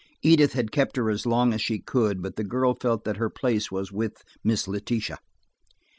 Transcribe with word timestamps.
Edith 0.23 0.53
had 0.53 0.71
kept 0.71 0.97
her 0.97 1.11
as 1.11 1.27
long 1.27 1.53
as 1.53 1.61
she 1.61 1.77
could, 1.77 2.23
but 2.23 2.35
the 2.35 2.43
girl 2.43 2.73
felt 2.73 3.03
that 3.03 3.17
her 3.17 3.29
place 3.29 3.71
was 3.71 3.91
with 3.91 4.23
Miss 4.43 4.67
Letitia. 4.67 5.19